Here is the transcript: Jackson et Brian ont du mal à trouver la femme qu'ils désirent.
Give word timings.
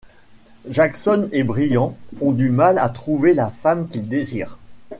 Jackson 0.67 1.29
et 1.31 1.43
Brian 1.43 1.95
ont 2.21 2.31
du 2.31 2.49
mal 2.49 2.79
à 2.79 2.89
trouver 2.89 3.35
la 3.35 3.51
femme 3.51 3.87
qu'ils 3.87 4.07
désirent. 4.09 4.57